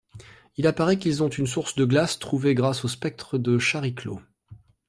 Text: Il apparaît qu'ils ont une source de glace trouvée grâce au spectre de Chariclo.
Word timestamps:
Il 0.57 0.65
apparaît 0.65 0.97
qu'ils 0.97 1.21
ont 1.21 1.29
une 1.29 1.45
source 1.45 1.75
de 1.75 1.85
glace 1.85 2.17
trouvée 2.17 2.55
grâce 2.55 2.83
au 2.83 2.87
spectre 2.87 3.37
de 3.37 3.59
Chariclo. 3.59 4.19